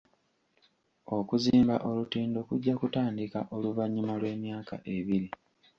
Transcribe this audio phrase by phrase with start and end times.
[1.17, 5.29] Okuzimba olutindo kujja kutandika oluvannyuma lw'emyaka ebiri.